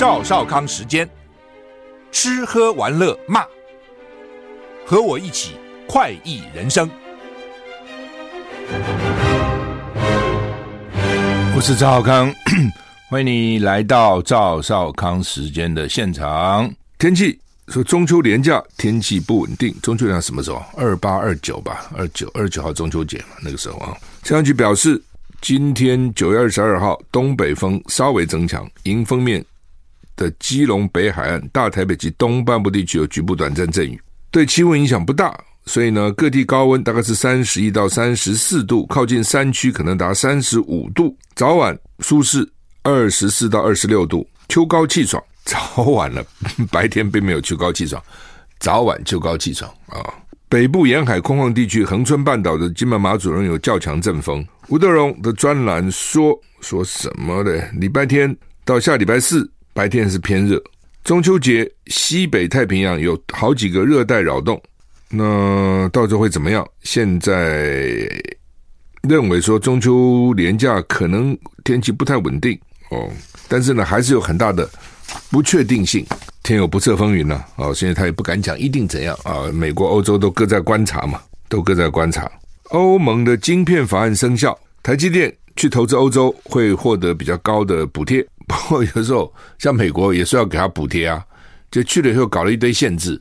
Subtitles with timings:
[0.00, 1.06] 赵少康时间，
[2.10, 3.44] 吃喝玩乐骂，
[4.86, 6.88] 和我一起快意人生。
[11.54, 12.34] 我是赵少康，
[13.10, 16.72] 欢迎你来到赵少康时间的现场。
[16.98, 20.64] 天气说中秋连假天气不稳定，中秋连什么时候？
[20.78, 23.94] 二八二九吧，二九二九号中秋节嘛，那个时候啊。
[24.22, 24.98] 气象局表示，
[25.42, 29.44] 今天九月二十二号，东北风稍微增强，迎风面。
[30.20, 33.98] 的基隆北海岸、大台北及东半部地区有局部短暂阵雨，
[34.30, 42.46] 对气温影响不大，所以呢，各地高温大概是三十一到三十四度，靠近山区可能达三十五度，早晚舒适
[42.82, 45.22] 二十四到二十六度，秋高气爽。
[45.42, 46.22] 早晚了，
[46.70, 48.00] 白天并没有秋高气爽，
[48.58, 49.98] 早晚秋高气爽啊。
[50.50, 54.46] 北部沿海空旷地区、恒春半岛的金门马祖仍有较强阵风。
[54.68, 57.70] 吴德荣的专栏说说什么的？
[57.72, 59.50] 礼拜天到下礼拜四。
[59.80, 60.62] 白天是偏热，
[61.04, 64.62] 中秋节西北太平洋有好几个热带扰动，
[65.08, 66.68] 那到时候会怎么样？
[66.82, 68.06] 现在
[69.08, 73.08] 认为说中秋连假可能天气不太稳定哦，
[73.48, 74.68] 但是呢还是有很大的
[75.30, 76.04] 不确定性，
[76.42, 79.48] 天有不测风云呢哦，现在他也不敢讲一定怎样啊。
[79.50, 82.30] 美国、欧洲都各在观察嘛，都各在观察。
[82.64, 88.22] 欧盟的晶片法案生效，台积电去投资欧洲会获得比较高的补贴。
[88.68, 91.24] 不过有时候像美国也是要给他补贴啊，
[91.70, 93.20] 就去了以后搞了一堆限制，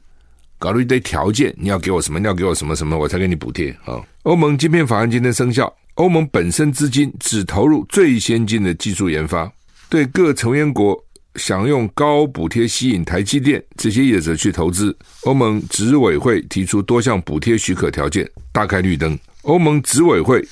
[0.57, 4.01] 搞了一堆条件，你要给我什么，你要给我什么什么，我才给你补贴啊。
[4.23, 9.51] 欧盟晶片法案今天生效，欧盟本身资金只投入最先进的技术研发，
[9.87, 10.97] 对各成员国
[11.35, 19.17] 想用高补贴吸引台积电这些业者去投资，欧盟执委会提出多项补贴许可条件，大开绿灯。
[19.43, 20.43] 欧盟执委会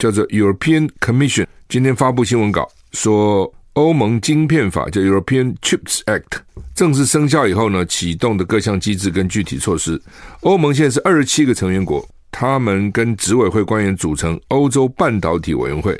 [0.00, 3.52] 叫做 European Commission，今天发布新闻稿说。
[3.76, 6.38] 欧盟晶片法叫 European Chips Act
[6.74, 10.00] 正式生效以后呢，启动的各项机制跟具体措施。
[10.40, 15.98] 欧盟现在是二十七个成员国，他们跟执委会官员组成欧洲半导体委员会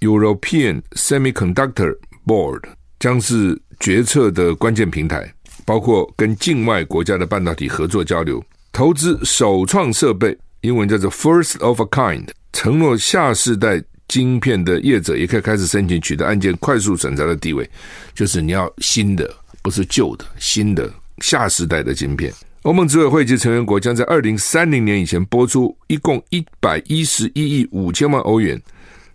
[0.00, 1.94] European Semiconductor
[2.26, 2.62] Board，
[2.98, 5.30] 将是决策的关键平台，
[5.66, 8.42] 包括跟境外国家的半导体合作交流、
[8.72, 13.84] 投资首创设备，英文叫做 First of a Kind，承诺下世代。
[14.10, 17.68] 晶片的业者也可以开始申请取得案件快速审查的地位，
[18.12, 19.32] 就是你要新的，
[19.62, 22.32] 不是旧的，新的下世代的晶片。
[22.62, 28.60] 欧盟执委会及成员国将在二零三零年以前拨出一共一百一十一亿五千万欧元，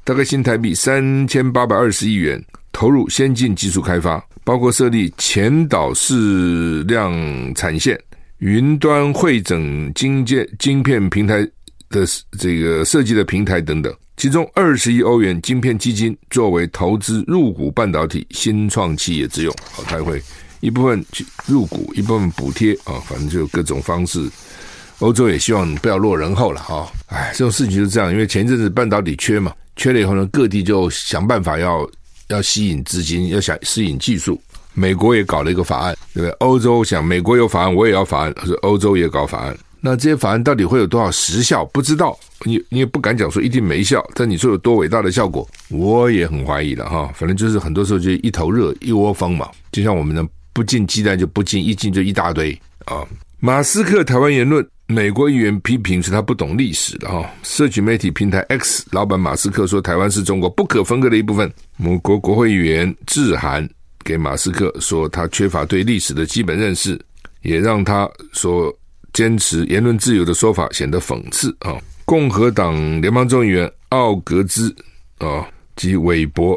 [0.05, 2.41] 大概新台币三千八百二十亿元，
[2.71, 7.13] 投入先进技术开发，包括设立前导式量
[7.53, 7.99] 产线、
[8.37, 11.45] 云端会诊晶件晶片平台
[11.89, 12.07] 的
[12.39, 13.93] 这个设计的平台等等。
[14.17, 20.21] 其中二十亿欧元晶片基金作为投资入股半导体新创企业之用，好，他会
[20.61, 24.29] 一部分去入股，一部分补贴啊，反正就各种方式。
[24.99, 31.85] 欧洲也希望不要落人后了哈，哎，这种事情就是这样，因为前阵子半导体缺嘛，缺了以后呢，各地就想办法要
[32.29, 34.41] 要吸引资金，要想吸引技术。
[34.73, 36.31] 美国也搞了一个法案，对不对？
[36.39, 39.57] 欧洲想美国有法案，我也要法案，可是欧洲也搞法案。
[39.85, 41.63] 那这些法案到底会有多少实效？
[41.65, 44.03] 不知道，你你也不敢讲说一定没效。
[44.15, 47.13] 但你说有多伟大的效果，我也很怀疑了哈。
[47.13, 49.47] 反正就是很多时候就一头热一窝蜂嘛。
[49.71, 53.05] 就像我们的不进鸡蛋就不进，一进就一大堆啊。
[53.39, 57.23] 马斯克台湾言论，美国议员批评是他不懂历史的哈。
[57.43, 61.47] 社群媒体平台 X 老板马斯克说台湾是中国不可分割的一部分。
[61.77, 63.69] 某国国会议员致函
[64.03, 66.99] 给马斯克说他缺乏对历史的基本认识，
[67.43, 68.75] 也让他说。
[69.15, 71.73] 坚持言论自由的说法显得讽刺啊！
[72.03, 74.75] 共和党联邦众议员奥格兹
[75.19, 75.47] 啊
[75.77, 76.55] 及韦伯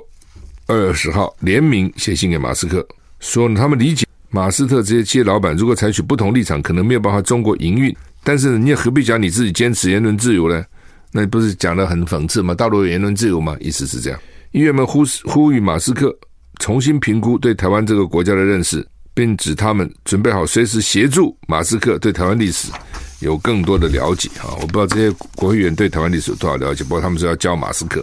[0.67, 2.85] 二十号联名写信给马斯克，
[3.21, 7.95] 说，他们理解马斯克这些企业老板如果采取不同立场，可能没有办法中国营运。
[8.25, 10.65] 但是，你也何必讲你自己坚持言论自由呢？
[11.13, 12.55] 那不是讲得很讽刺吗？
[12.57, 13.57] 大陆有言论自由吗？
[13.61, 14.19] 意思是这样。
[14.51, 16.13] 议员们呼呼吁马斯克
[16.59, 18.85] 重新评估对台湾这个国家的认识，
[19.19, 22.71] 并指他们准备好随时协助马斯克对台湾历史
[23.19, 24.55] 有更多的了解啊！
[24.61, 28.01] 我不知道这些国会议员对台湾历史有多少了解，不过他们说要教马斯克。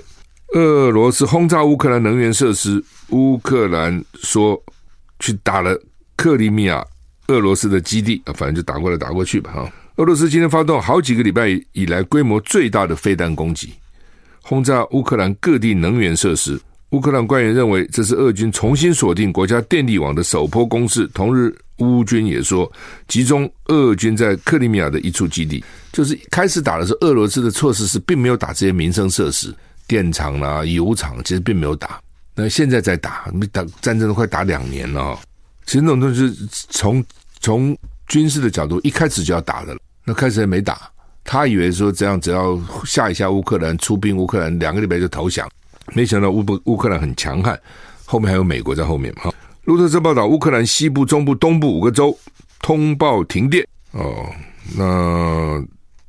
[0.55, 4.61] 俄罗斯轰炸乌克兰能源设施，乌克兰说
[5.21, 5.81] 去打了
[6.17, 6.85] 克里米亚
[7.27, 9.71] 俄罗斯的基地啊，反正就打过来打过去吧哈。
[9.95, 13.73] 俄罗斯今天发动好几个礼拜以来规模最大的飞弹攻击，
[14.41, 16.59] 轰炸乌克兰各地能源设施。
[16.95, 21.05] 乌克兰官员认为这是俄军重新锁定国家电力网的首波攻势。
[21.07, 22.71] 同日，乌军也说
[23.05, 25.61] 集中俄军在克里米亚的一处基地。
[25.91, 29.53] 就是开始打的时候，俄罗斯的措施是并没有打这些民生设施、
[29.87, 31.99] 电厂啦、啊、油厂，其实并没有打。
[32.33, 35.19] 那现在在打，打战争都快打两年了。
[35.65, 37.03] 其实那种东西是从
[37.41, 37.77] 从
[38.07, 39.75] 军事的角度一开始就要打的。
[40.05, 40.89] 那开始还没打，
[41.25, 45.45] 他以为说这样只要吓一下乌克兰出兵，乌克兰两个礼拜就投降。
[45.93, 47.59] 没想到乌布乌克兰很强悍，
[48.05, 49.33] 后面还有美国在后面哈。
[49.63, 52.17] 路透社报道，乌克兰西部、中部、东部五个州
[52.61, 54.25] 通报停电哦。
[54.75, 55.63] 那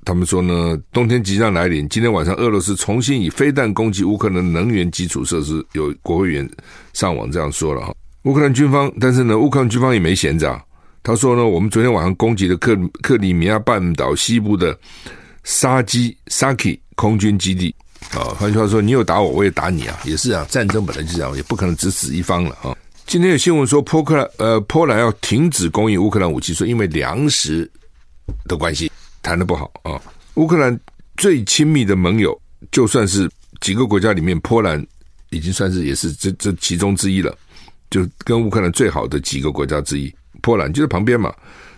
[0.04, 6.48] 他们说呢，冬天即将来临，今天晚上俄罗斯重新以飞弹攻击乌克兰能源基础设施，有国会员
[6.92, 7.94] 上网这样说了哈。
[8.22, 10.60] 乌克兰军方，但是呢，乌克兰军方也没闲着。
[11.02, 14.76] 他说呢，我们昨天晚上攻击了克克里米亚半岛西部的
[15.44, 17.72] 沙基沙基空军基地
[18.10, 18.34] 啊。
[18.38, 20.46] 换句话说，你有打我，我也打你啊，也是啊。
[20.48, 22.76] 战争本来就这样，也不可能只死一方了啊。
[23.06, 27.70] 今天有新闻说，波克兰呃波兰要停止供应乌克兰武器，说因为粮食
[28.44, 28.90] 的关系
[29.22, 30.00] 谈得不好啊。
[30.34, 30.76] 乌克兰
[31.16, 32.36] 最亲密的盟友，
[32.72, 34.84] 就算是几个国家里面，波兰
[35.30, 37.36] 已经算是也是这这其中之一了，
[37.90, 40.12] 就跟乌克兰最好的几个国家之一。
[40.42, 41.32] 波兰就在旁边嘛，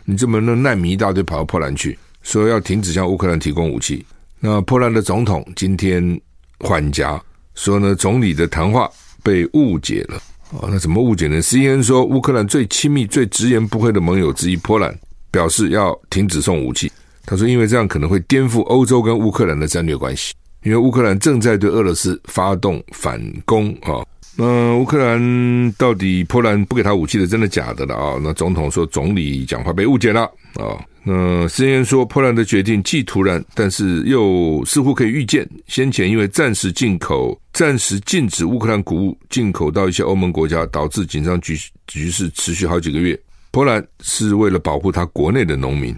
[0.04, 4.04] 你这么弄难民一大堆跑到波兰去，说要停止向乌克兰提供武器。
[4.40, 6.20] 那波兰的总统今天
[6.60, 7.20] 缓颊
[7.54, 8.88] 说呢，总理的谈话
[9.22, 10.20] 被误解了。
[10.50, 14.96] 哦，那怎么误解呢？CNN 说，乌克兰最亲密、最直言不讳的盟友之一波兰
[15.30, 16.90] 表示要停止送武器。
[17.26, 20.32] 他说，因为这样可能会颠覆欧洲跟乌克兰的战略关系，
[20.62, 24.06] 因为乌克兰正在对俄罗斯发动反攻啊。
[24.36, 28.18] 那乌克兰到底波兰不给他武器的，真的假的了啊？
[28.22, 30.22] 那总统说总理讲话被误解了
[30.54, 30.78] 啊。
[31.10, 35.48] 嗯 CNN 说波兰的决定既突然，但是又似乎可以预见。
[35.66, 43.18] 先前因为暂时进口、暂时禁止乌克兰谷物进口到一些欧盟国家，导致紧张局局势持续好几个月。
[43.50, 45.96] 波兰是为了保护他国内的农民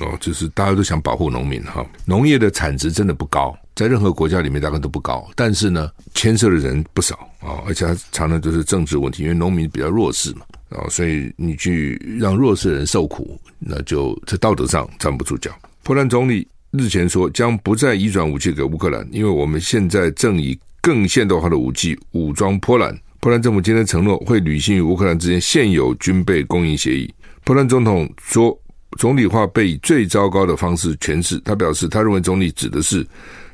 [0.00, 1.86] 哦，就是大家都想保护农民哈。
[2.04, 3.56] 农业的产值真的不高。
[3.76, 15.50] 在任何国家里面，大概都不高，但是呢，牵涉的人不少啊，而且它常常都是政治问题，因为农民比较弱势嘛，啊，所以你去让弱势人受苦，那就在道德上站不住脚。
[15.82, 22.96] 波兰总理日前说，将不再移转武器给乌克兰，因为我们现在正以更现代化的武器武装波兰。
[23.20, 27.12] 波兰政府今天承诺会履行与乌克兰之间现有军备供应协议。
[27.44, 28.56] 波兰总统说，
[28.98, 33.06] 总理话被以最糟糕的方式诠释，他表示，他认为总理指的是。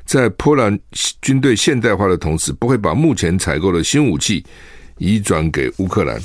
[0.05, 0.77] 在波兰
[1.21, 4.43] 军队现代化的同时，不会把目前采购的新武器
[4.97, 6.19] 移转给乌克兰。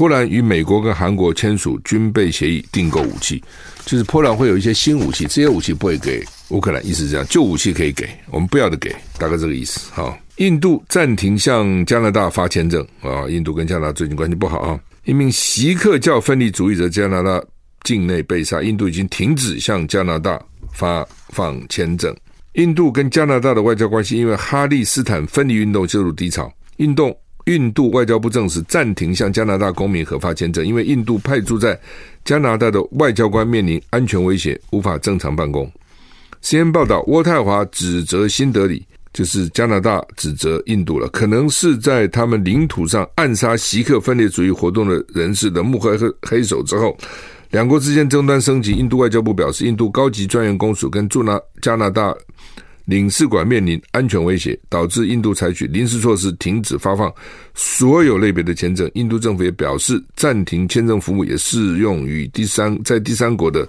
[0.00, 3.44] 波兰与美国跟韩国签署军备协议，订购武器，
[3.84, 9.78] 就是波兰会有一些新武器，这些武器不会给乌克兰，意思是这样，旧武器可以给，我们不要的给，大概这个意思。
[9.92, 14.80] 好，印度暂停向加拿大发签证啊，印度跟加拿大最近关系不好啊。
[15.04, 17.38] 一名锡克教分离主义者加拿大
[17.84, 20.42] 境内被杀，印度已经停止向加拿大
[20.72, 22.16] 发放签证。
[22.54, 26.50] 印度跟加拿大的外交关系因为哈利斯坦分离运动陷入低潮。
[26.78, 27.14] 印度
[27.46, 31.78] 印度外交部证实暂停向加拿大公民核发签证，因为印度派驻在
[32.24, 35.70] 加拿大的外交官面临安全威胁，无法正常办公。
[36.42, 46.96] CNN 报道，渥太华指责新德里，就是加拿大指责印度了，可能是在他们领土上暗杀锡克分裂主义活动的人士的幕后黑黑手之后。
[47.50, 52.14] 两国之间争端升级，印度外交部表示，印度高级专员公署跟驻拿加拿大
[52.90, 57.12] 领事馆面临安全威胁，导致印度采取临时措施，停止发放
[57.54, 58.90] 所有类别的签证。
[58.94, 63.66] 印度政府也表示，暂停签证服务也适用于第三在第三国的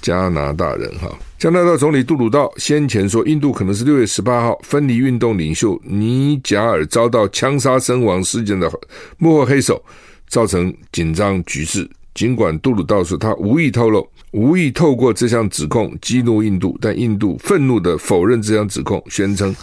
[0.00, 0.88] 加拿大人。
[1.00, 8.70] 哈，加拿大总理杜鲁道先前说，印度可能是六月十八号分离运动领袖尼贾尔遭到枪杀身亡事件的
[9.18, 9.82] 幕后黑手，
[10.28, 11.90] 造成紧张局势。
[12.14, 19.54] 尽管杜鲁道说他无意透露、无意透过这项指控激怒印度，但印度愤怒的否认这项指控，宣称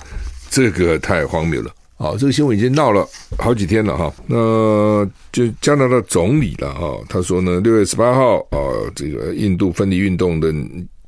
[0.50, 1.72] 这个太荒谬了。
[1.96, 3.08] 好，这个新闻已经闹了
[3.40, 4.14] 好几天了哈。
[4.28, 8.60] 那就加拿大总理了哈，他说呢，六月十八号啊，
[8.94, 10.54] 这个印度分离运动的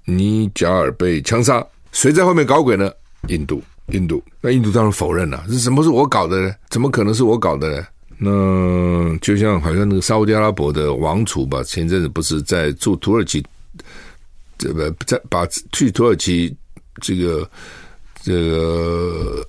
[0.05, 2.91] 尼贾尔被枪杀，谁在后面搞鬼呢？
[3.27, 6.51] 印度，印度，那印度当然否认了，是什么是我搞的呢？
[6.69, 7.85] 怎么可能是我搞的呢？
[8.21, 13.41] 那就像好像那个沙乌地阿拉伯的王储吧，前阵子不是在驻土耳其，
[14.57, 16.53] 这个在把去土耳其
[17.01, 17.49] 这个
[18.21, 19.41] 这个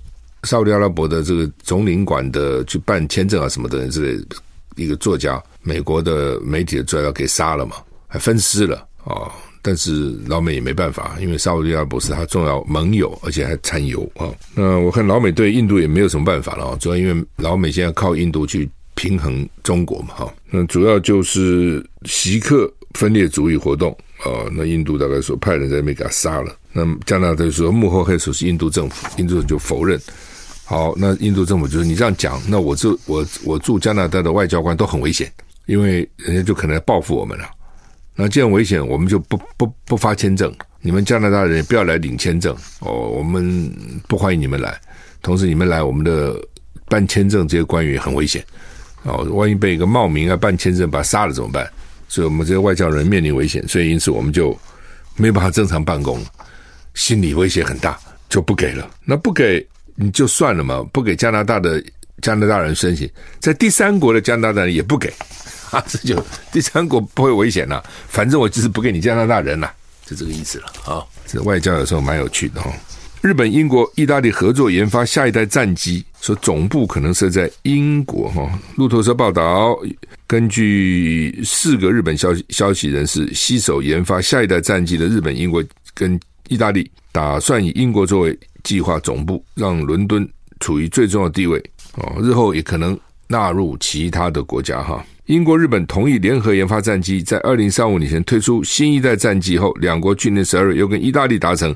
[0.45, 4.37] 沙乌地阿拉伯的这个总领馆的去办签证啊什么的之类的，
[4.77, 9.27] 一个作家，美国的媒体的作家给杀了嘛，还分尸了啊。
[9.27, 14.29] 哦但是老美也没办法，因为沙乌地阿拉伯是他重要盟友，而且还产油啊。
[14.55, 20.35] 那我看老美对印度也没有什么办法了，主要因为老美现在靠印度去平衡中国嘛，哈。
[20.51, 24.49] 那主要就是锡克分裂主义活动啊。
[24.53, 26.57] 那印度大概说派人在那边给他杀了。
[26.73, 30.01] 那加拿大就说幕后黑手是印度政府，印度就否认。
[30.65, 35.31] 好，那印度政府就是你这样讲，那我住我我驻加拿大的外交官都很危险，
[35.67, 37.45] 因为人家就可能要报复我们了。
[38.21, 40.55] 那这样危险，我们就不不不发签证。
[40.83, 43.75] 你们加拿大人也不要来领签证哦，我们
[44.07, 44.79] 不欢迎你们来。
[45.23, 46.37] 同时，你们来，我们的
[46.87, 48.45] 办签证这些官员很危险
[49.05, 51.67] 哦，万一被一个冒名啊办签证把他杀了怎么办？
[52.09, 54.55] 所以我们这些外交人面临危险，所以因此我们就
[55.17, 56.23] 没办法正常办公，
[56.93, 57.99] 心理威胁很大，
[58.29, 58.91] 就不给了。
[59.03, 61.83] 那不给你就算了嘛，不给加拿大的
[62.21, 63.09] 加拿大人申请，
[63.39, 65.11] 在第三国的加拿大人也不给。
[65.71, 66.23] 啊，这就
[66.53, 69.73] 第三国不会危险了，反正我就是不给你加拿大人了，
[70.05, 71.05] 就这个意思了啊。
[71.27, 72.73] 这外交有时候蛮有趣的哈。
[73.23, 78.51] 日本、英国、意大利合作研发下一代战机，说总部可能设在英国哈。
[78.77, 79.79] 路透社报道，
[80.27, 85.63] 根据四个日本消息消息人士，携手研发下一代战机的日本、英国
[85.93, 90.27] 跟意大利，打算以英国作为计划总部，让伦敦
[90.59, 91.63] 处于最重要的地位
[91.97, 92.17] 哦。
[92.23, 95.05] 日后也可能纳入其他的国家哈。
[95.31, 101.73] 英国、日本同意联合研发战机，在二零三五年前推出新一代战机后，两国去年十二月又跟意大利达成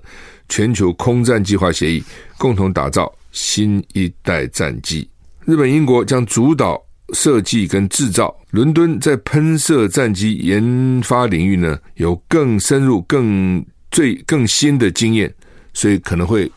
[0.49, 2.03] 全球空战计划协议，
[2.37, 5.09] 共同打造新一代战机。
[5.45, 8.37] 日本、英国将主导设计跟制造。
[8.51, 15.33] 伦敦在喷射战机研发领域呢，有更深入、更最更新的经验，
[15.73, 16.51] 所以可能会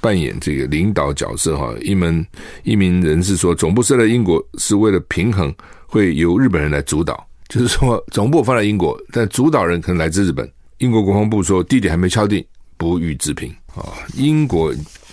[0.00, 1.54] 扮演这个领导角色。
[1.58, 2.26] 哈，一门
[2.62, 5.54] 一名人士说，总部设在英国是为了平衡。
[5.90, 10.48] 会由日本人来主导，就是说 总部放在英国，但主导人可能来自日本。
[10.78, 12.42] 英国国防部说地点还没敲定，
[12.76, 13.84] 不予置评啊。
[14.14, 14.72] 英国，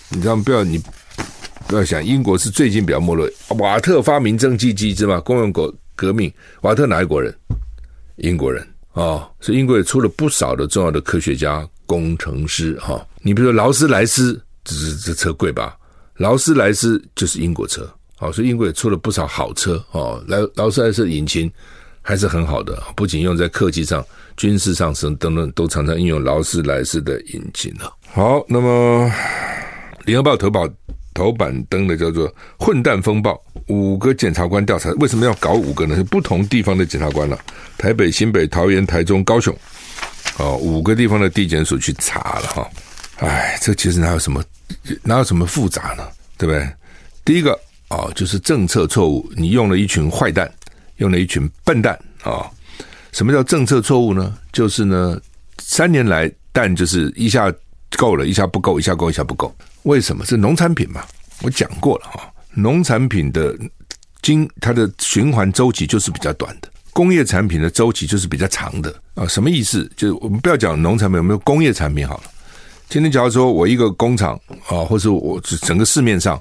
[0.09, 0.81] 你知道不要你
[1.67, 3.27] 不要想，英国是最近比较没落。
[3.57, 5.19] 瓦特发明蒸汽机，知道吗？
[5.21, 6.31] 工业国革命，
[6.61, 7.35] 瓦特哪一国人？
[8.17, 13.03] 英国人啊，所以英国也出了不少的重要的科学家、工程师哈。
[13.21, 15.75] 你比如说劳斯莱斯，这这车贵吧？
[16.17, 17.91] 劳斯莱斯就是英国车。
[18.19, 20.23] 好，所以英国也出了不少好车哦。
[20.27, 21.49] 来，劳斯莱斯引擎
[22.01, 24.03] 还是很好的，不仅用在客机上、
[24.35, 27.93] 军事上等等等，都常常应用劳斯莱斯的引擎了。
[28.11, 29.05] 好，那么
[30.05, 30.73] 《联合报》头版
[31.13, 35.95] 头版登的叫做“混蛋风暴”，五个检察官调查，为什么要搞五个呢？
[35.95, 37.37] 是不同地方的检察官了、
[37.77, 39.55] 台北、新北、桃园、台中、高雄，
[40.39, 42.67] 哦，五个地方的地检署去查了哈。
[43.17, 44.43] 哎，这其实哪有什么，
[45.03, 46.03] 哪有什么复杂呢？
[46.35, 46.67] 对不对？
[47.23, 47.55] 第一个。
[47.89, 50.51] 哦，就是政策错误，你用了一群坏蛋，
[50.97, 52.45] 用了一群笨蛋啊、
[53.13, 54.37] 什么叫政策错误呢？
[54.51, 55.17] 就是呢，
[55.59, 57.49] 三年来蛋就是一下
[57.95, 59.55] 够了，一下不够，一下够，一下不够。
[59.83, 60.25] 为什么？
[60.25, 61.01] 是农产品嘛？
[61.41, 63.57] 我讲过了哈、农产品的
[64.21, 69.89] 经它的循环周期就是比较短的，工业产品的周期就是比较长的啊、什么意思？
[69.95, 72.23] 就是我们不要讲农产品，有没有工业产品好了？
[72.89, 76.37] 今天假如说我一个工厂啊、或者我整个市面上。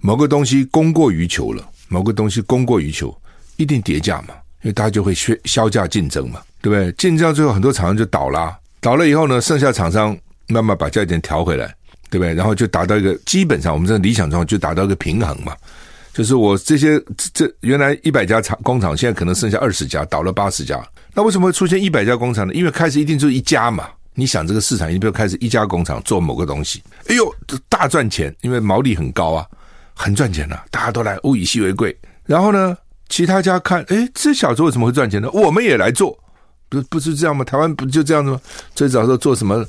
[0.00, 3.16] 某个东西供过于求了，某个东西供过于求，
[3.56, 6.92] 一定跌价嘛，因为大家就会削削价竞争嘛，对不对？
[6.92, 11.74] 竞争到最后很多厂商就倒了，倒了以后呢，剩下厂商慢慢把价钱调回来，
[12.10, 12.32] 对不对？
[12.34, 15.56] 然后就达到一个基本上我们这理想状况就达到一个平衡嘛，
[16.12, 17.00] 就是我这些
[17.34, 20.80] 这原来一百家厂工厂，现在可能剩下二十家，倒了八十家，
[21.14, 22.54] 那为什么会出现一百家工厂呢？
[22.54, 27.34] 因为开始一定就是一家嘛，你想这个市场，你比如开始一家工厂做某个东西，哎呦，
[27.68, 29.46] 大赚钱，因为毛利很高啊。
[29.98, 31.94] 很赚钱了，大家都来物以稀为贵。
[32.24, 32.76] 然后呢，
[33.08, 35.28] 其他家看，诶，这小子为什么会赚钱呢？
[35.32, 36.16] 我们也来做，
[36.68, 37.44] 不不是这样吗？
[37.44, 38.40] 台湾不就这样子吗？
[38.76, 39.66] 最早时候做什么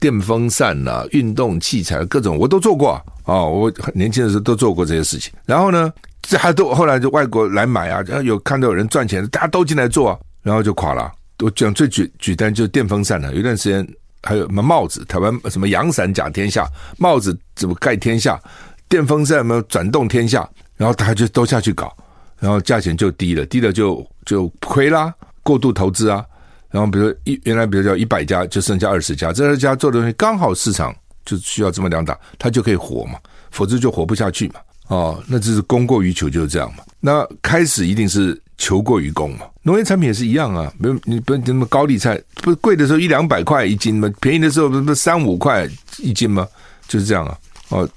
[0.00, 3.02] 电风扇啊、运动器材各种，我都做过啊。
[3.24, 5.32] 哦，我年轻的时候都做过这些事情。
[5.46, 5.92] 然后呢，
[6.22, 11.12] 这还都后来就外国来买啊，有看到有人赚钱，大家都进来做啊，然后就垮了。
[11.40, 13.86] 我讲最举举单就是电风扇了，有段时间
[14.24, 16.66] 还有什么帽子，台湾什么阳伞甲天下，
[16.96, 18.40] 帽子怎么盖天下？
[18.88, 20.48] 电风扇有没有转动天下？
[20.76, 21.94] 然后大家就都下去搞，
[22.38, 26.24] 然后价钱就低了，低了就就亏啦，过度投资啊。
[26.70, 33.18] 然后比如一原来比如叫一百家，就剩下二十家，这二十家做的东西刚好市场就需要这么两档，它就可以活嘛，
[33.50, 34.60] 否则就活不下去嘛。
[34.88, 36.84] 哦，那这是供过于求就是这样嘛。
[37.00, 39.46] 那开始一定是求过于供嘛。
[39.62, 44.10] 农业产品也是一样啊，没有你不那么高丽菜，不是贵的时候一两百块一斤吗？
[44.20, 45.68] 便宜的时候不三五块
[45.98, 46.46] 一斤吗？
[46.86, 47.38] 就是这样啊。
[47.70, 47.88] 哦，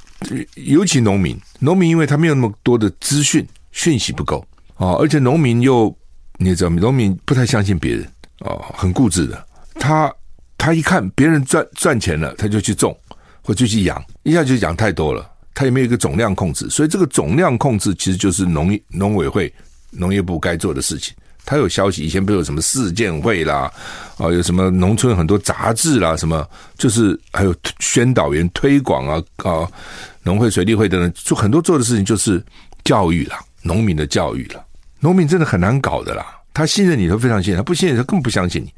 [0.55, 4.45] 尤其农民，农民因为他没有那么多的资讯，讯息不够
[4.77, 5.95] 哦，而且农民又
[6.37, 8.07] 你知道，农民不太相信别人
[8.39, 9.45] 哦，很固执的。
[9.75, 10.13] 他
[10.57, 12.95] 他一看别人赚赚钱了，他就去种
[13.41, 15.27] 或就去养，一下就养太多了。
[15.53, 19.51] 他也没有一个总量控制，所以这个总量控制其实就是农农委会、
[19.89, 21.13] 农业部该做的事情。
[21.43, 23.71] 他有消息，以前不有什么市建会啦，
[24.17, 26.47] 啊，有什么农村很多杂志啦，什么
[26.77, 29.67] 就是还有宣导员推广啊，啊，
[30.23, 32.43] 农会、水利会等等，做很多做的事情就是
[32.83, 34.63] 教育啦，农民的教育啦。
[34.99, 38.71] 农民真的很难搞的啦，他信任你都非常信任，他不信任他更不相信你。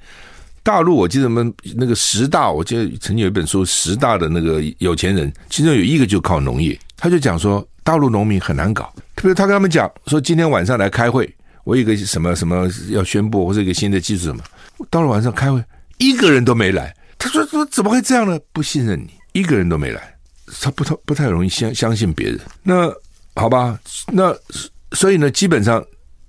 [0.63, 6.79] 大陆我记得我们那个十大，我记得曾经有一本书，十大的那个有钱人，其中有一个就靠农业。
[6.95, 8.93] 他就讲说，大陆农民很难搞。
[9.17, 11.29] 特别他跟他们讲说，今天晚上来开会，
[11.65, 14.41] 我有个什么什么要宣布，或者一个新的技术什么，
[14.89, 15.61] 到了晚上开会，
[15.97, 16.95] 一个人都没来。
[17.19, 18.39] 他说说怎么会这样呢？
[18.53, 20.12] 不信任你，一个人都没来，
[20.61, 22.39] 他不太不太容易相相信别人。
[22.61, 22.91] 那
[23.35, 23.79] 好吧，
[24.11, 24.35] 那
[24.91, 25.83] 所以呢，基本上，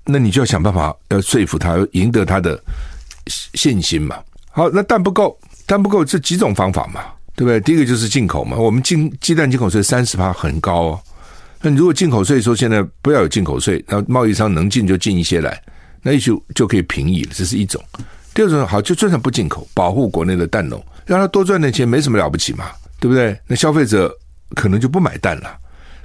[0.05, 2.61] 那你就要想办法要说服他，赢得他的。
[3.55, 4.19] 信心嘛，
[4.51, 7.01] 好，那蛋不够，蛋不够，这几种方法嘛，
[7.35, 7.59] 对不对？
[7.59, 11.01] 第一个就是进口嘛，我们进鸡蛋进口税三十趴很高哦。
[11.63, 15.59] 那你如果进口税说现在不要有进口税，然后贸易商能进就进一些来，
[16.03, 17.83] 那也许就可以平移了，这是一种。
[18.35, 22.67] 第二种好，就就算不进口，保护国内的蛋农，让他多赚点钱，没什么了不起嘛，
[23.05, 23.39] 对不对？
[23.47, 24.11] 那消费者
[24.55, 25.59] 可能就不买蛋了。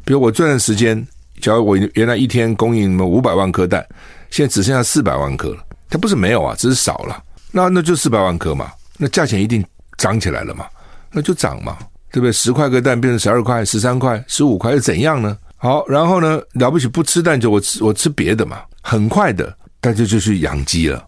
[0.03, 1.01] 比如我这段时间，
[1.39, 3.87] 假如我原来一天供应你们五百万颗蛋，
[4.29, 5.65] 现在只剩下四百万颗了。
[5.89, 7.23] 它不是没有啊，只是少了。
[7.53, 9.65] 那那就四百万颗嘛，那价钱一定
[9.97, 10.65] 涨起来了嘛，
[11.09, 11.77] 那就涨嘛，
[12.11, 12.33] 对不对？
[12.33, 15.37] 十块个蛋变成十二块、十三块、十五块，又怎样呢？
[15.55, 21.01] 好，然后呢，了不起不吃蛋就我吃我吃别的嘛，很快的，大家就去养鸡了，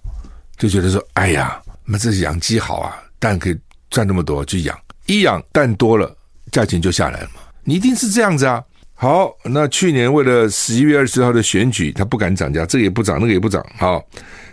[0.57, 4.73] 就觉得说，哎呀，那这是养鸡好啊，蛋可以赚那么多，就养。
[5.05, 6.15] 一养蛋多了，
[6.51, 8.63] 价钱就下来了嘛，你一定是这样子啊。
[8.93, 13.65] 好，那去年为了十一月二十号的选举，他不敢涨价，这个也不涨，那个也不涨。
[13.77, 14.03] 好，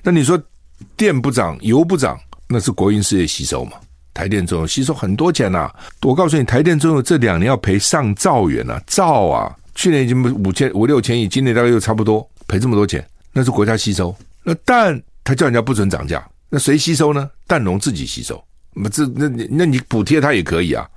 [0.03, 0.41] 那你说
[0.97, 3.73] 电不涨，油不涨，那是国营事业吸收嘛？
[4.15, 5.71] 台电中吸收很多钱呐、
[6.03, 9.55] 我告诉你，台电中油这两年要赔上兆元啊，兆啊！
[9.75, 14.13] 去年已经五千五六千亿，今年大概又差不多赔这么多钱，那是国家吸收。
[14.43, 17.31] 那蛋他叫人家不准涨价，那谁吸收呢？
[17.47, 18.43] 蛋农自己吸收。
[18.83, 20.89] 那这那你那你补贴他也可以啊，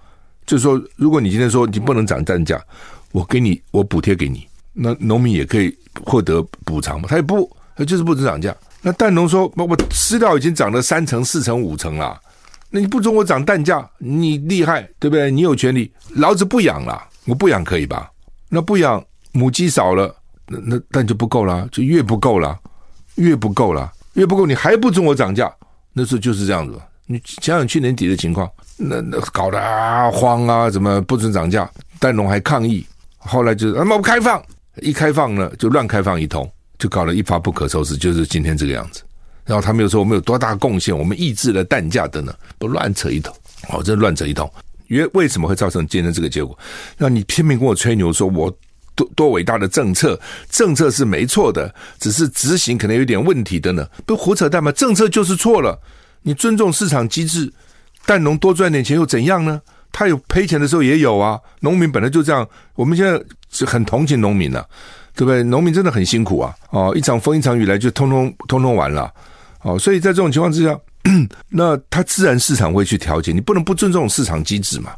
[0.45, 2.61] 就是说，如果你今天说你不能涨蛋价。
[3.13, 7.09] 我给你，我补贴给你，那农民也可以获得补偿嘛？
[7.09, 8.55] 他也不，他就是不准涨价。
[8.81, 12.17] 那蛋农说，我我饲料已经涨了三成、四成、五成了，
[12.69, 15.29] 那你不准我涨蛋价，你厉害对不对？
[15.29, 18.09] 你有权利，老子不养了，我不养可以吧？
[18.47, 20.15] 那不养，母鸡少了，
[20.47, 22.57] 那那蛋就不够了，就越不够了，
[23.15, 25.53] 越不够了，越不够，你还不准我涨价，
[25.91, 26.79] 那时候就是这样子。
[27.05, 31.69] 你想想去年底的情况，那那搞得啊慌啊，怎么不准涨价？
[31.99, 32.85] 蛋农还抗议。
[33.17, 34.41] 后来就是那么开放，
[34.81, 39.01] 一开放呢就乱开放一通，就搞得一发不可收拾，就是今天这个样子。
[39.45, 43.35] 然后他们又说我们有多大贡献，我们抑制了蛋价等等，都乱扯一通。
[43.69, 44.51] 哦，这乱扯一通，
[44.87, 46.57] 因为为什么会造成今天这个结果？
[46.97, 48.51] 那你拼命跟我吹牛说我
[48.95, 53.87] 多多伟大的政策，政策是没错的，只是执行可能有点问题的呢？
[54.05, 54.71] 不胡扯淡吗？
[54.71, 55.79] 政策就是错了，
[56.21, 57.51] 你尊重市场机制，
[58.05, 59.61] 蛋农多赚点钱又怎样呢？
[59.91, 62.47] 他有赔钱的时候也有啊，农民本来就这样。
[62.75, 64.65] 我们现在很同情农民了，
[65.15, 65.43] 对不对？
[65.43, 69.11] 农民真的很辛苦啊，哦，一场风一场雨来就通通通通完了，
[69.63, 70.79] 哦，所以在这种情况之下，
[71.49, 74.91] 那他自然市场会去调节，你不能不尊重市场机制嘛。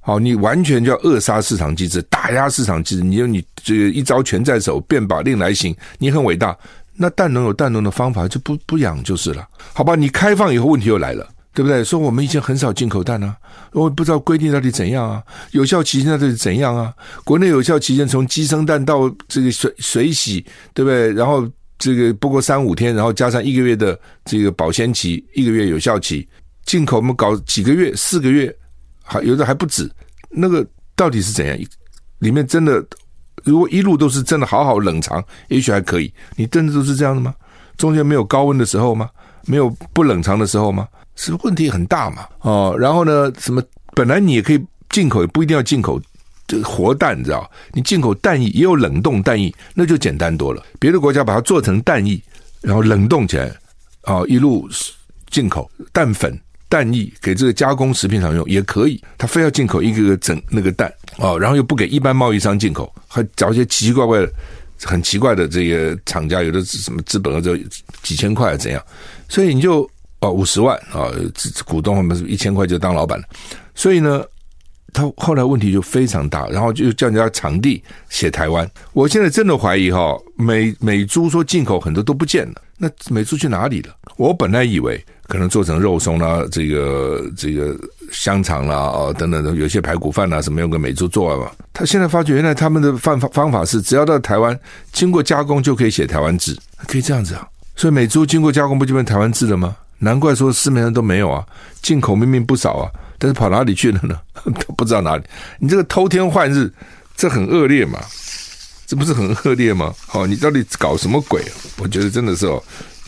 [0.00, 6.56] 好，你完全就要扼杀市场机制，打压市场机制，你有你这一招拳在手，便把令来行，你很伟大。
[6.96, 9.94] 那蛋农有蛋农的方法，就不不养就是了，好吧？
[9.94, 11.28] 你开放以后，问题又来了。
[11.56, 11.84] 对不对？
[11.84, 13.36] 说我们以前很少进口蛋啊，
[13.70, 16.92] 我不知道规定到底怎样啊，有效期限到底怎样啊？
[17.22, 21.12] 国内有效期限从鸡生蛋到这个水水洗，对不对？
[21.12, 26.28] 然后这个不过三五天，然后加上一个月的这个保鲜期，一个月有效期。
[26.64, 28.52] 进口我们搞几个月、四个月，
[29.04, 29.88] 还有的还不止。
[30.30, 31.56] 那个到底是怎样？
[32.18, 32.84] 里面真的
[33.44, 36.12] 如果一路都是真的好好冷藏，也许还可以。
[36.36, 37.34] 你真的都是这样的吗？
[37.76, 39.08] 中间没有高温的时候吗？
[39.46, 40.88] 没有不冷藏的时候吗？
[41.16, 42.26] 是问题很大嘛？
[42.40, 43.30] 哦，然后呢？
[43.38, 43.62] 什么？
[43.94, 46.00] 本来你也可以进口，也不一定要进口
[46.46, 47.48] 这活蛋，你知道？
[47.72, 50.60] 你进口蛋液也有冷冻蛋液，那就简单多了。
[50.80, 52.20] 别的国家把它做成蛋液，
[52.60, 53.52] 然后冷冻起来，
[54.04, 54.68] 哦，一路
[55.30, 56.36] 进口蛋粉、
[56.74, 64.32] 蛋液给这个加工食品厂用也可以，他非要进口一个个整那个蛋哦，然后又不给一般贸易商进口，还找一些奇奇怪怪的、
[64.82, 67.56] 很奇怪的这个厂家，有的什么资本额就
[68.02, 68.84] 几千块怎样，
[69.28, 71.12] 所以你就哦五十万啊，
[71.64, 73.24] 股东他们一千块就当老板了，
[73.76, 74.24] 所以呢。
[74.96, 78.64] 他后来问题就非常大，然后就叫人家场地写台湾。
[78.92, 83.96] 我现在真的怀疑哈，美美猪说进口很多都不见了，那美猪去哪里了？
[84.16, 87.76] 我本来以为可能做成肉松啦，这个这个
[88.12, 91.50] 香肠啦啊等等的，有些排骨饭啊什么用个美猪做嘛。
[91.72, 94.58] 他现在发觉原来他们的方方法是，只要到台湾
[94.92, 97.48] 经过加工就可以写台湾字，可以这样子啊。
[97.76, 99.76] 所以美猪经过加工不就变台湾字了吗？
[99.98, 101.44] 难怪说市面上都没有啊，
[101.80, 102.90] 进口明明不少啊。
[103.18, 104.20] 但是跑哪里去了呢？
[104.44, 105.22] 都 不知道哪里。
[105.58, 106.70] 你这个偷天换日，
[107.16, 107.98] 这很恶劣嘛？
[108.86, 109.94] 这不是很恶劣吗？
[110.12, 111.42] 哦，你到底搞什么鬼？
[111.78, 112.62] 我觉得真的是哦，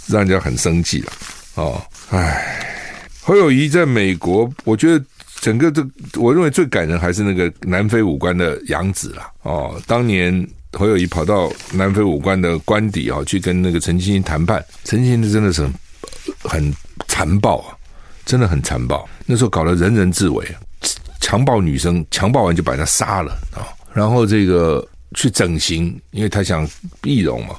[0.07, 1.12] 让人家很生气了。
[1.57, 2.66] 哦，唉，
[3.22, 5.04] 侯友谊在美国，我觉得
[5.40, 9.22] 整个这，我认为最感人还是那个南非武官的养子了。
[9.42, 15.72] 哦，当年侯友谊跑到南非武官的官邸啊，去跟那个陈清谈判，陈清真的是很
[16.42, 16.74] 很
[17.08, 17.76] 残暴啊。
[18.24, 20.44] 真的很残暴，那时候搞得人人自危，
[21.20, 23.70] 强暴女生，强暴完就把她杀了啊！
[23.94, 26.68] 然后这个去整形，因为他想
[27.04, 27.54] 易容嘛，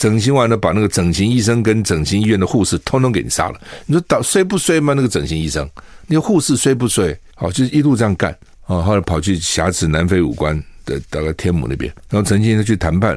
[0.00, 3.60] 整形完了把那个整形医生跟整形医院的护士通通给你杀了。
[3.84, 4.94] 你说倒衰不衰吗？
[4.94, 5.68] 那个整形医生，
[6.06, 7.14] 那个护士衰不衰？
[7.34, 8.32] 好，就是一路这样干
[8.62, 8.80] 啊！
[8.80, 13.10] 后来跑去挟持南非武官的大概天母那边，然后陈先生去谈判，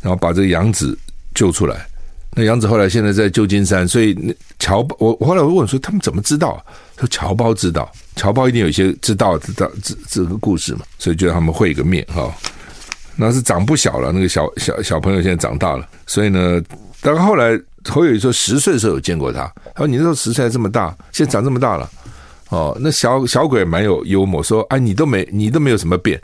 [0.00, 0.98] 然后把这个养子
[1.34, 1.86] 救出来。
[2.34, 4.16] 那杨子后来现在在旧金山，所以
[4.58, 6.64] 侨，我我后来我问说，他们怎么知道？
[6.98, 12.34] 说侨胞知道，侨胞一定有一些知道知道这这个故事嘛，所以就让他们会一个面哈。
[13.16, 16.62] 那是长不小了，那个小小小朋友现在长大了，所以呢，
[17.00, 21.90] 但后来侯友宜说十岁的时候有见过他，他说你那时候十岁还这么大，现在长这么大了，
[22.50, 26.20] 哦，那小小鬼蛮有幽默，说哎你都没你都没有什么变。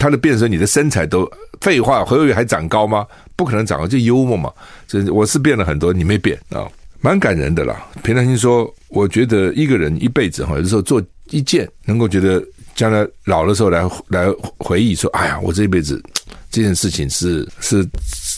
[0.00, 1.28] 他的变身，你的身材都
[1.60, 3.04] 废话，侯友宜还长高吗？
[3.34, 4.48] 不可能长高，就幽默嘛。
[4.86, 6.68] 这我是变了很多，你没变啊，
[7.00, 7.84] 蛮感人的啦。
[8.04, 12.40] 平常心说，我觉得一个人一辈子哈，有的时候做一件，能够觉得
[12.78, 16.00] 将来老的时候来来回忆说，哎呀，我这辈子
[16.48, 17.84] 这件事情是是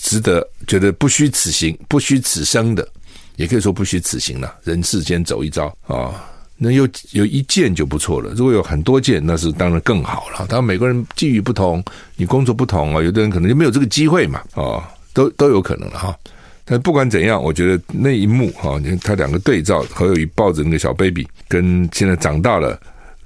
[0.02, 2.88] 值得觉得不虚此行，不虚此生的，
[3.36, 4.56] 也可以说不虚此行了。
[4.64, 6.24] 人世间走一遭啊。
[6.56, 10.46] 能有有一件就不错了，如果有很多件，那是当然更好了。
[10.48, 11.84] 当然每个人际遇不同，
[12.16, 16.16] 你工作不同啊，有的人可能就没有这个机会嘛，啊，都都有可能了哈。
[16.64, 22.78] 但不管怎样，我觉得那一幕哈，你看他两个对照，侯友谊抱着那个小 baby，跟现在长大了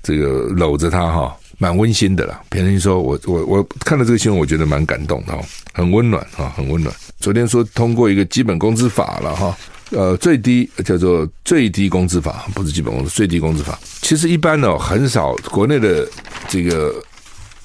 [0.05, 2.41] 这个搂着他哈，蛮温馨的啦。
[2.49, 6.95] 别人说我我我看到这个新闻，我觉得蛮感动的哈，很温暖啊，很温暖。
[7.19, 9.59] 昨天说通过一个基本工资法了哈。
[9.91, 13.79] 呃，最低叫做最低工资法，不是基本工资，最低工资法。
[14.01, 16.09] 其实一般呢，很少国内的
[16.49, 16.93] 这个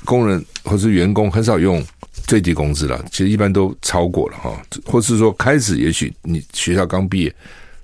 [0.06, 1.84] 工人或是员工很少用
[2.28, 3.04] 最低工资了。
[3.10, 7.34] 其实一般都超过了哈，或是说开始也许你学校刚毕业，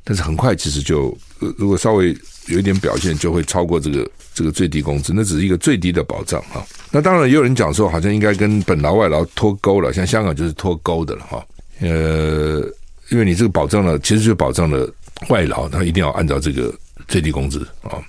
[0.03, 1.17] 但是很快其实就
[1.57, 2.15] 如果稍微
[2.47, 5.13] 有一点表现，就会超过这个这个最低工资。
[5.15, 6.65] 那只是一个最低的保障哈。
[6.91, 11.45] 那当然也有人讲说，好像应该跟本劳外劳脱钩了，像香港就是脱钩的了哈。
[11.81, 12.63] 呃。
[13.11, 14.91] 因为你这个保障了，其实就保障了
[15.29, 16.73] 外劳，他一定要按照这个
[17.07, 18.01] 最低工资啊。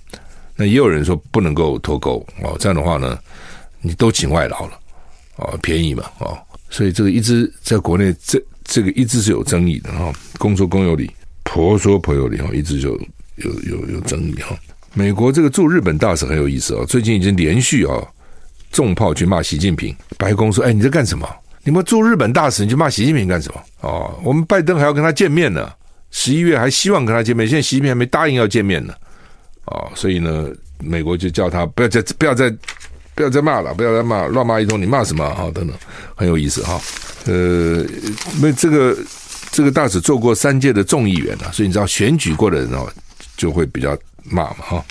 [0.56, 3.18] 那也有人说不能够脱钩啊，这样的话呢，
[3.82, 4.80] 你都请外劳了
[5.36, 6.40] 啊，便宜嘛啊。
[6.70, 10.10] 所以这个一直在国内，这这个一直是有争议的哈。
[10.38, 11.10] 公说公有理，
[11.44, 12.98] 婆说婆有理哈，一直就
[13.36, 14.56] 有有有争议哈。
[14.94, 18.02] 美国这个驻日本大使很有意思哦，最近已经连续啊
[18.72, 21.28] 重炮去骂习近平，白宫说：“哎，你在干什么？”
[21.64, 23.60] 你们驻日本大使，你去骂习近平干什么？
[23.80, 25.68] 哦，我们拜登还要跟他见面呢，
[26.12, 28.94] 十一月还希望跟他见面，现在习近平还没答应要见面呢。
[29.64, 32.48] 哦，所以呢，美国就叫他不要再不要再
[33.16, 35.28] 不要再骂了，不要再骂，乱骂一通，你骂什么？
[35.34, 35.76] 哈，等等，
[36.14, 36.80] 很有意思哈。
[37.24, 37.84] 呃，
[38.40, 38.96] 那这个
[39.50, 42.88] 这个大使做过三届的众议员了，所以你知道选举过的人哦，
[43.36, 44.86] 就会比较骂嘛哈。